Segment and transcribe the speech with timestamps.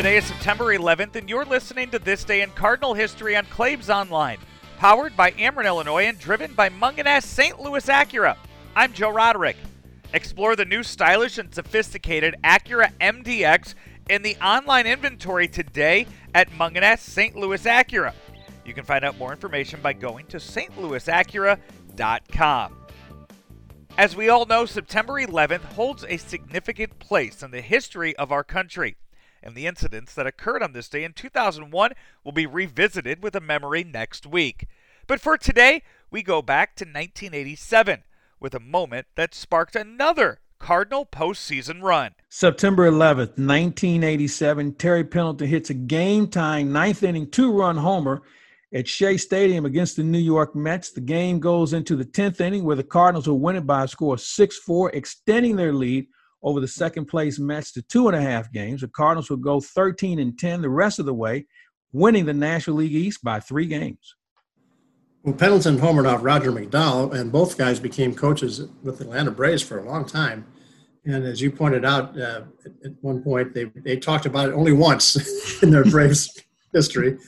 [0.00, 3.90] Today is September 11th, and you're listening to This Day in Cardinal History on Claves
[3.90, 4.38] Online,
[4.78, 7.60] powered by Ameren, Illinois, and driven by Mungenast St.
[7.60, 8.38] Louis Acura.
[8.74, 9.58] I'm Joe Roderick.
[10.14, 13.74] Explore the new stylish and sophisticated Acura MDX
[14.08, 17.36] in the online inventory today at Mungenast St.
[17.36, 18.14] Louis Acura.
[18.64, 22.76] You can find out more information by going to stlouisacura.com.
[23.98, 28.42] As we all know, September 11th holds a significant place in the history of our
[28.42, 28.96] country,
[29.42, 31.92] and the incidents that occurred on this day in 2001
[32.24, 34.66] will be revisited with a memory next week.
[35.06, 38.04] But for today, we go back to 1987
[38.38, 42.14] with a moment that sparked another Cardinal postseason run.
[42.28, 48.22] September 11th, 1987, Terry Pendleton hits a game tying ninth inning two run homer
[48.72, 50.92] at Shea Stadium against the New York Mets.
[50.92, 53.88] The game goes into the 10th inning where the Cardinals will win it by a
[53.88, 56.06] score of 6 4, extending their lead
[56.42, 58.80] over the second place Mets to two and a half games.
[58.80, 61.46] The Cardinals will go 13 and 10 the rest of the way,
[61.92, 64.14] winning the National League East by three games.
[65.22, 69.62] Well, Pendleton homered off Roger McDowell, and both guys became coaches with the Atlanta Braves
[69.62, 70.46] for a long time.
[71.04, 72.42] And as you pointed out, uh,
[72.84, 76.42] at one point, they, they talked about it only once in their Braves
[76.72, 77.18] history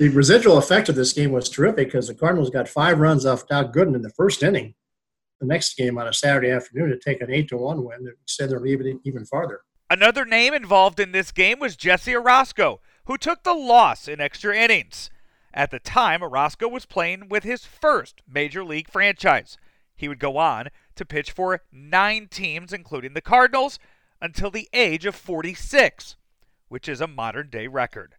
[0.00, 3.46] the residual effect of this game was terrific because the Cardinals got five runs off
[3.46, 4.74] Doc Gooden in the first inning.
[5.40, 8.12] The next game on a Saturday afternoon to take an eight to one win to
[8.22, 9.62] extend their lead even farther.
[9.88, 14.56] Another name involved in this game was Jesse Orosco, who took the loss in extra
[14.56, 15.10] innings.
[15.52, 19.56] At the time, Orosco was playing with his first major league franchise.
[19.96, 23.78] He would go on to pitch for nine teams, including the Cardinals,
[24.20, 26.16] until the age of 46,
[26.68, 28.14] which is a modern day record.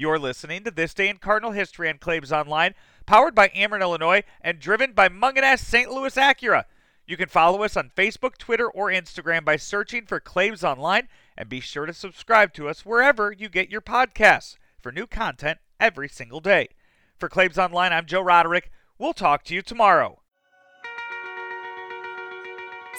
[0.00, 4.22] You're listening to This Day in Cardinal History on Claves Online, powered by Ameren, Illinois,
[4.40, 5.90] and driven by Mungenast St.
[5.90, 6.64] Louis Acura.
[7.06, 11.50] You can follow us on Facebook, Twitter, or Instagram by searching for Claves Online, and
[11.50, 16.08] be sure to subscribe to us wherever you get your podcasts for new content every
[16.08, 16.68] single day.
[17.18, 18.70] For Claves Online, I'm Joe Roderick.
[18.98, 20.22] We'll talk to you tomorrow.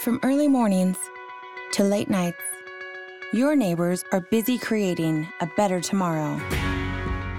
[0.03, 0.97] From early mornings
[1.71, 2.43] to late nights,
[3.33, 6.39] your neighbors are busy creating a better tomorrow.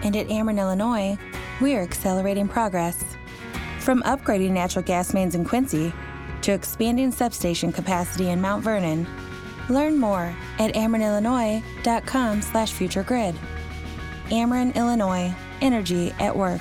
[0.03, 1.17] And at Ameren, Illinois,
[1.61, 3.05] we are accelerating progress.
[3.81, 5.93] From upgrading natural gas mains in Quincy
[6.43, 9.07] to expanding substation capacity in Mount Vernon,
[9.69, 13.37] learn more at amerenillinois.com slash futuregrid.
[14.29, 16.61] Ameren, Illinois, energy at work.